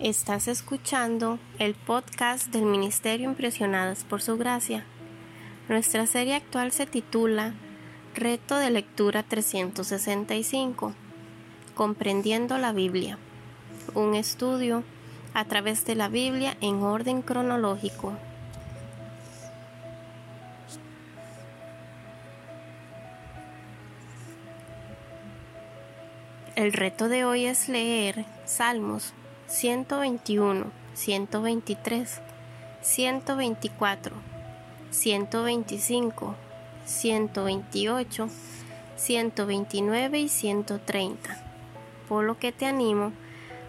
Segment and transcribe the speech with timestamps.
[0.00, 4.84] Estás escuchando el podcast del Ministerio Impresionadas por Su Gracia.
[5.68, 7.54] Nuestra serie actual se titula
[8.16, 10.94] Reto de Lectura 365,
[11.76, 13.18] Comprendiendo la Biblia.
[13.94, 14.82] Un estudio
[15.32, 18.14] a través de la Biblia en orden cronológico.
[26.56, 29.14] El reto de hoy es leer Salmos
[29.46, 32.20] 121, 123,
[32.80, 34.16] 124,
[34.90, 36.34] 125,
[36.86, 38.28] 128,
[38.96, 41.44] 129 y 130.
[42.08, 43.12] Por lo que te animo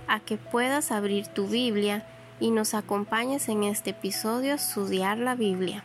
[0.08, 2.06] a que puedas abrir tu Biblia
[2.40, 5.84] y nos acompañes en este episodio a estudiar la Biblia.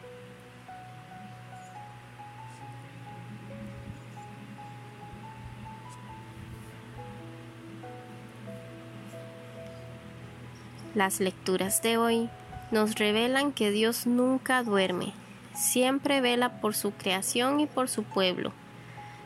[10.95, 12.29] Las lecturas de hoy
[12.73, 15.13] nos revelan que Dios nunca duerme,
[15.55, 18.53] siempre vela por su creación y por su pueblo.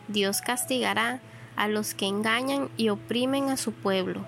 [0.08, 1.20] Dios castigará
[1.56, 4.26] a los que engañan y oprimen a su pueblo.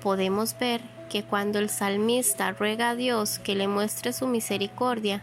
[0.00, 5.22] Podemos ver que cuando el salmista ruega a Dios que le muestre su misericordia,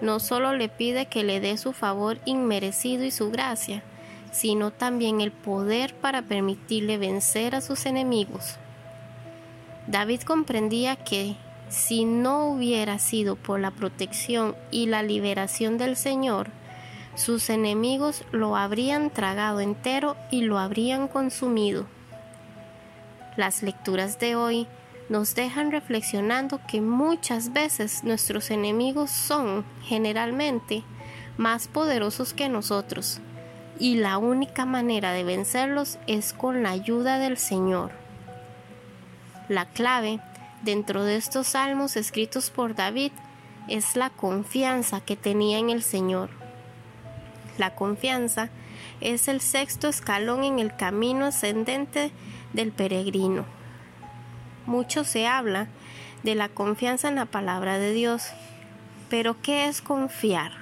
[0.00, 3.84] no solo le pide que le dé su favor inmerecido y su gracia,
[4.32, 8.58] sino también el poder para permitirle vencer a sus enemigos.
[9.88, 11.34] David comprendía que
[11.70, 16.50] si no hubiera sido por la protección y la liberación del Señor,
[17.14, 21.86] sus enemigos lo habrían tragado entero y lo habrían consumido.
[23.38, 24.66] Las lecturas de hoy
[25.08, 30.82] nos dejan reflexionando que muchas veces nuestros enemigos son generalmente
[31.38, 33.20] más poderosos que nosotros
[33.78, 38.07] y la única manera de vencerlos es con la ayuda del Señor.
[39.48, 40.20] La clave
[40.62, 43.12] dentro de estos salmos escritos por David
[43.66, 46.28] es la confianza que tenía en el Señor.
[47.56, 48.50] La confianza
[49.00, 52.12] es el sexto escalón en el camino ascendente
[52.52, 53.46] del peregrino.
[54.66, 55.68] Mucho se habla
[56.22, 58.26] de la confianza en la palabra de Dios,
[59.08, 60.52] pero ¿qué es confiar?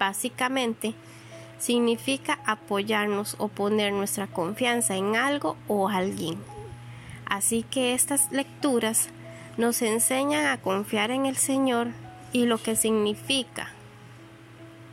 [0.00, 0.94] Básicamente,
[1.60, 6.57] significa apoyarnos o poner nuestra confianza en algo o alguien.
[7.28, 9.10] Así que estas lecturas
[9.58, 11.88] nos enseñan a confiar en el Señor
[12.32, 13.68] y lo que significa.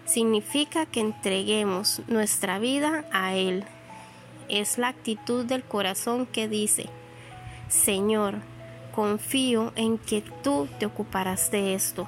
[0.06, 3.64] Significa que entreguemos nuestra vida a Él.
[4.50, 6.88] Es la actitud del corazón que dice,
[7.70, 8.36] Señor,
[8.94, 12.08] confío en que tú te ocuparás de esto.